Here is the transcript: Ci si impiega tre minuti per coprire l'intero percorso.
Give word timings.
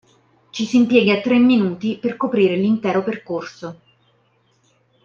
Ci 0.49 0.65
si 0.65 0.77
impiega 0.77 1.21
tre 1.21 1.37
minuti 1.37 1.95
per 2.01 2.17
coprire 2.17 2.55
l'intero 2.55 3.03
percorso. 3.03 3.79